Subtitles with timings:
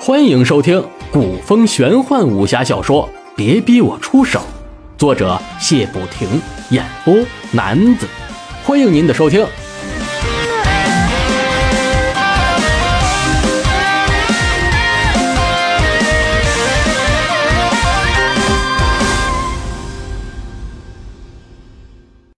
[0.00, 4.40] 欢迎收听古风玄幻武侠小说《别逼我出手》，
[4.98, 6.28] 作者谢不停，
[6.70, 7.14] 演播
[7.52, 8.06] 男子。
[8.64, 9.46] 欢迎您的收听。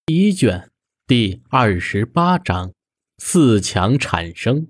[0.07, 0.69] 第一卷
[1.07, 2.73] 第二十八章：
[3.23, 4.67] 四强产生。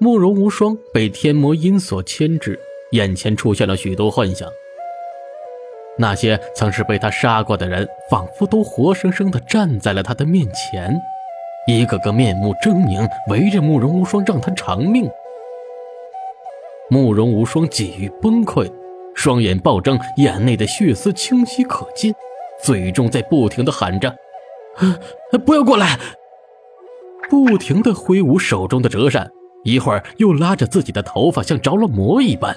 [0.00, 2.58] 慕容无双被天魔阴所牵制，
[2.92, 4.48] 眼前出现了许多幻想。
[5.98, 10.98] 那些曾是被他杀过的人，仿佛都活生生的站在了他的面前，
[11.68, 15.08] 一个个面目狰狞，围着慕容无双让他偿命。
[16.88, 18.72] 慕容无双几欲崩溃，
[19.14, 22.14] 双眼暴睁，眼内的血丝清晰可见，
[22.62, 24.16] 嘴中在不停的喊着
[25.44, 25.98] ：“不要过来！”
[27.30, 29.30] 不停的挥舞手中的折扇。
[29.64, 32.52] 一会儿又拉着自己的头发，像着了魔一般。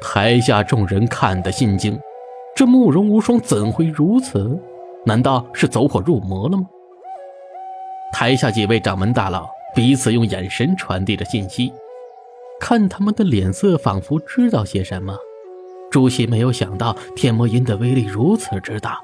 [0.00, 1.96] 台下众人看得心惊，
[2.56, 4.60] 这慕容无双怎会如此？
[5.06, 6.64] 难道是走火入魔了吗？
[8.12, 11.72] 台下几位掌门大佬彼此用眼神传递着信息，
[12.58, 15.16] 看他们的脸色，仿佛知道些什么。
[15.92, 18.98] 朱熹没有想到天魔音的威力如此之大，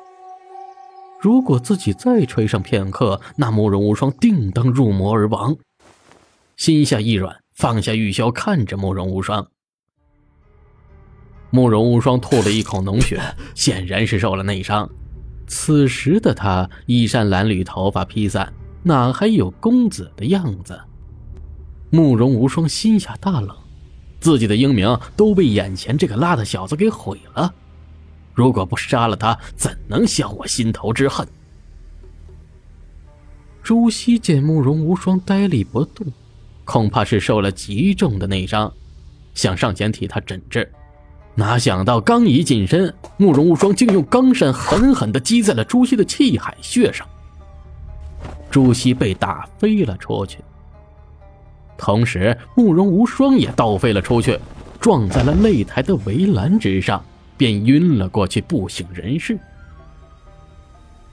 [1.21, 5.57] 如果自己再吹上片刻，那慕容无双定当入魔而亡。
[6.57, 9.49] 心下一软，放下玉箫，看着慕容无双。
[11.51, 13.21] 慕容无双吐了一口浓血，
[13.55, 14.91] 显然是受了内伤。
[15.47, 20.81] 此时的他衣衫褴褛，头发披散，哪还有公子的样子？
[21.91, 23.57] 慕容无双心下大冷，
[24.21, 27.55] 自己的英名都被眼前这个邋遢小子给毁了。
[28.35, 31.27] 如果不杀了他，怎能消我心头之恨？
[33.63, 36.07] 朱熹见慕容无双呆立不动。
[36.67, 38.73] 恐怕是受了极重的内伤，
[39.35, 40.73] 想上前替他诊治，
[41.35, 47.07] 哪想到刚一近身，慕容无双竟用钢扇狠狠地击在了朱熹的气海穴上。
[48.51, 50.39] 朱熹被打飞了出去，
[51.77, 54.41] 同时慕容无双也倒飞了出去，
[54.81, 57.05] 撞在了擂台的围栏之上，
[57.37, 59.39] 便晕了过去，不省人事。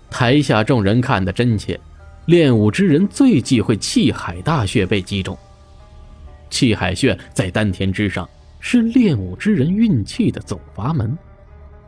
[0.09, 1.79] 台下众人看得真切。
[2.27, 5.37] 练武之人最忌讳气海大穴被击中。
[6.51, 8.29] 气海穴在丹田之上，
[8.59, 11.17] 是练武之人运气的总阀门。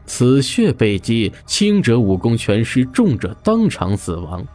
[0.06, 4.46] 此穴被击，轻者武功全失，重者当场死亡。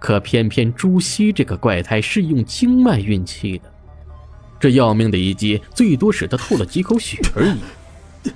[0.00, 3.72] 可偏偏朱熹这个怪胎是用经脉运气的，
[4.58, 8.30] 这要命的一击，最多使他吐了几口血而已。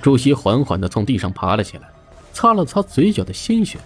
[0.00, 1.88] 朱熹缓缓地从地上爬了起来，
[2.32, 3.78] 擦了擦嘴角的鲜血。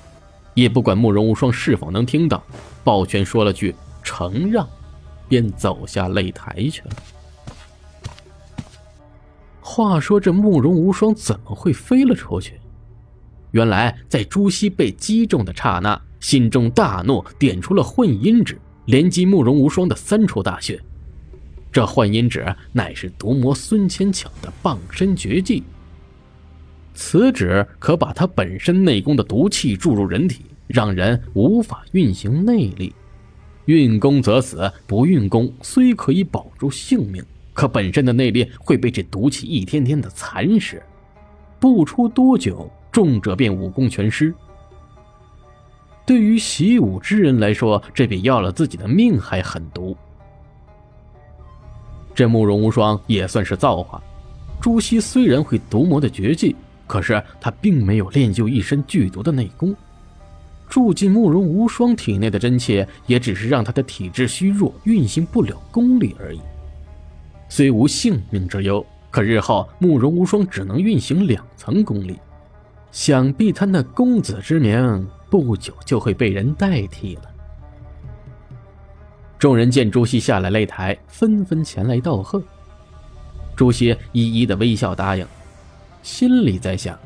[0.54, 2.41] 也不管慕容无双是否能听到，
[2.84, 4.69] 抱拳说了句“承让”，
[5.28, 6.91] 便走下擂台去了。
[9.60, 12.60] 话说这慕容无双怎么会飞了出去？
[13.50, 20.81] 原来在朱熹被击中的刹那，心中大怒，点出了混音指，连击慕容无双的三处大穴。
[21.72, 25.64] 这混音指乃是毒魔孙千巧的傍身绝技。
[26.94, 32.94] 此指可把他本身内功的毒气注入人体，让人无法运行内力。
[33.66, 40.82] 运功则死，不运功虽可以保住性命，可本身的内力会被这毒气一天天的蚕食，
[41.59, 44.32] 不出多久，重者便武功全失。
[46.06, 49.97] 对于习武之人来说，这比要了自己的命还狠毒。
[52.15, 54.00] 这慕容无双也算是造化，
[54.61, 56.55] 朱熹虽然会毒魔的绝技。
[56.86, 59.74] 可是他并没有练就一身剧毒的内功，
[60.68, 66.40] 住进慕容无双体内的真气，也只是让他的体质虚弱，运行不了功力而已。
[67.48, 72.18] 虽无性命之忧，可日后慕容无双只能运行两层功力，
[72.90, 77.22] 想必他那公子之名不久就会被人代替了。
[79.38, 82.42] 众人见朱熹下了擂台，纷纷前来道贺。
[83.54, 85.26] 朱熹一一的微笑答应。
[86.04, 86.96] 心里在想：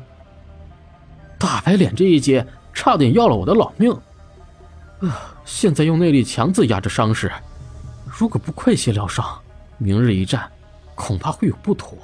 [1.39, 2.43] 大白脸这一击
[2.73, 3.89] 差点要了我的老命，
[4.99, 5.33] 啊！
[5.45, 7.31] 现在用内力强自压着伤势，
[8.05, 9.25] 如果不快些疗伤，
[9.77, 10.51] 明日一战
[10.95, 11.97] 恐怕会有不妥。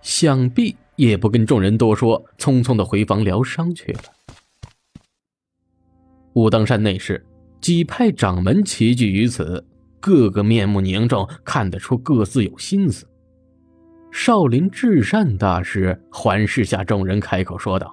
[0.00, 4.00] 想必也不跟众人多说，匆匆的回房疗伤去了。
[6.34, 7.26] 武当山内室，
[7.60, 9.66] 几派掌门齐聚于此，
[9.98, 13.04] 个个面目凝重，看得出各自有心思。
[14.14, 17.92] 少林至善大师环视下众人，开口说道：“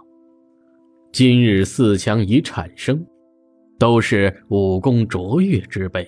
[1.12, 3.04] 今日四强已产生，
[3.80, 6.08] 都是武功卓越之辈。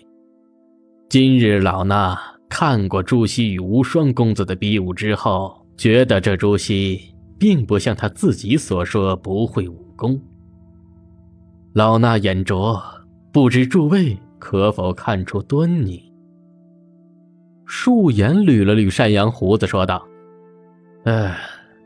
[1.09, 2.15] 今日老衲
[2.47, 7.01] 看过朱熹与无双公子的比武之后，觉得这朱熹
[7.39, 10.21] 并不像他自己所说不会武功。
[11.73, 12.79] 老衲眼拙，
[13.31, 16.12] 不知诸位可否看出端倪？
[17.75, 20.07] 树颜捋了捋山羊胡子，说道
[21.05, 21.35] ：“哎，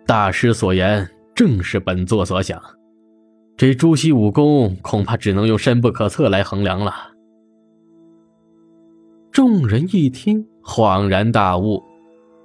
[0.06, 2.62] 大师所言正是本座所想。
[3.56, 6.94] 这朱熹武功恐怕只能用深不可测来衡量了。”
[9.32, 11.82] 众人一听，恍然大悟：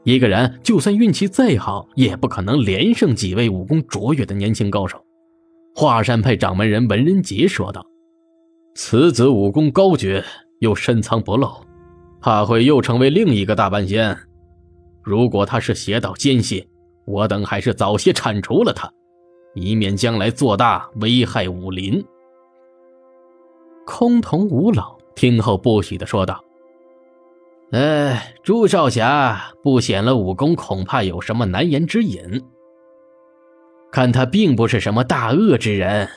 [0.04, 5.04] 一个人就算运气再好，也不可能连胜几位武功卓越的年轻高手。
[5.74, 7.84] 华山派掌门人文人杰说道
[8.76, 10.24] ：“此子武功高绝，
[10.60, 11.50] 又深藏不露，
[12.22, 14.16] 怕会又成为另一个大半仙。
[15.02, 16.66] 如果他是邪道奸细，
[17.04, 18.88] 我等还是早些铲除了他，
[19.54, 22.02] 以免将来做大危害武林。”
[23.84, 26.40] 空同吴老听后不喜的说道
[27.72, 32.40] ：“哎，朱少侠不显了武功，恐怕有什么难言之隐。”
[33.90, 36.08] 看他并不是什么大恶之人，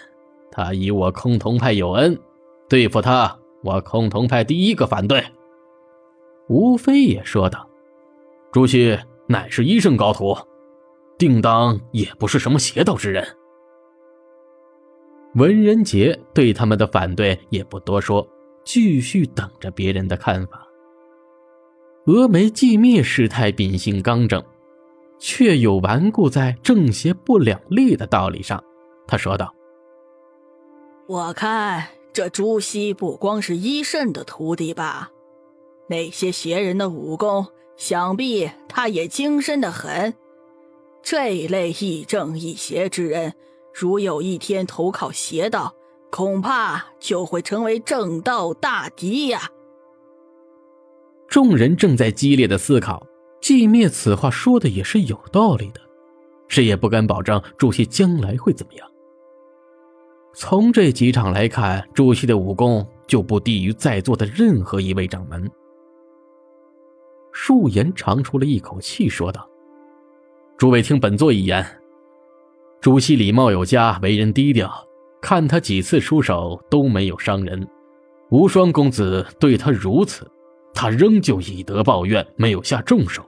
[0.52, 2.16] 他与我空同派有恩，
[2.70, 5.26] 对付他，我空同派第一个反对。
[6.48, 7.70] 吴非也说道
[8.52, 8.98] ：“朱熹
[9.28, 10.36] 乃是医圣高徒，
[11.18, 13.26] 定当也不是什么邪道之人。”
[15.36, 18.28] 文人杰对他们的反对也不多说，
[18.64, 20.68] 继续等着别人的看法。
[22.06, 24.44] 峨眉寂灭师太秉性刚正。
[25.18, 28.62] 却有顽固在正邪不两立的道理上，
[29.08, 29.56] 他说道
[31.08, 35.10] ：“我看这朱熹不光是医圣的徒弟吧，
[35.88, 37.48] 那些邪人的武功，
[37.78, 40.14] 想必他也精深的很。
[41.02, 43.34] 这一类亦正亦邪之人，
[43.74, 45.76] 如有一天投靠邪道，
[46.12, 49.50] 恐怕就会成为正道大敌呀。”
[51.28, 53.06] 众人正在激烈的思考。
[53.42, 55.80] 寂灭此话说的也是有道理的，
[56.48, 58.88] 谁也不敢保证朱熹将来会怎么样。
[60.34, 65.48] 从这几场来看，朱熹的武功就不低于在座的任何一位掌门。
[67.38, 69.46] 树颜长出了一口气，说道
[70.58, 71.66] ：“诸位听本座一言，
[72.80, 74.72] 朱熹礼貌有加，为人低调，
[75.22, 77.68] 看他几次出手都没有伤人。
[78.30, 80.26] 无双公子对他如此，
[80.74, 83.22] 他仍旧以德报怨，没有下重手。”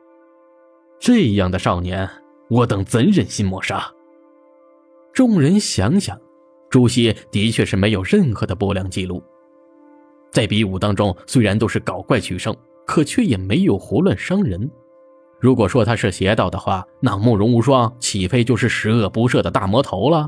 [0.98, 2.10] 这样的少年，
[2.50, 3.92] 我等怎忍心抹杀？
[5.12, 6.18] 众人想想，
[6.70, 9.22] 朱熹的确是没有任何的不良记录，
[10.32, 12.56] 在比武当中虽然都是搞怪取胜，
[12.88, 14.72] 可却也没有胡乱伤人。
[15.40, 20.28] 如果说他是邪道的话，那慕容无双岂非就是十恶不赦的大魔头了？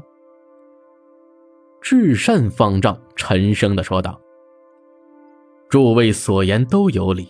[1.82, 4.20] 至善方丈沉声的说道
[5.70, 7.28] ：“诸位所言都有理。”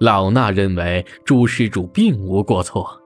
[0.00, 3.00] 老衲认为朱施主并无过错，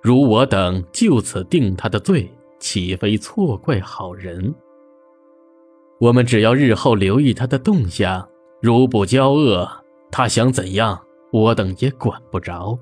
[0.00, 2.30] 如我等就此定他的罪，
[2.60, 4.54] 岂非错怪好人？
[5.98, 8.26] 我们只要日后留意他的动向，
[8.62, 9.68] 如不交恶，
[10.12, 10.98] 他想怎样，
[11.30, 12.78] 我等也管不着。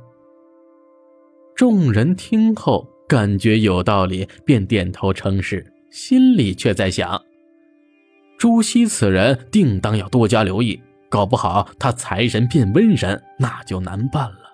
[1.54, 7.20] 众人听后感觉有道理，便点头称是，心里却在想：
[8.38, 10.80] 朱熹此人，定当要多加留意。
[11.08, 14.45] 搞不好他财神变瘟神，那就难办了。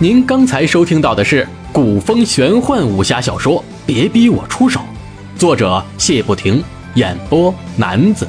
[0.00, 4.78] 您刚才收听到的是古风玄幻武侠小说《别逼我出手》，
[5.36, 6.62] 作者谢不停，
[6.94, 8.24] 演播男子。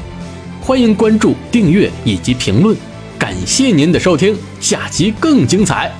[0.59, 2.75] 欢迎关注、订阅以及评论，
[3.19, 5.91] 感谢您的收听，下集更精彩。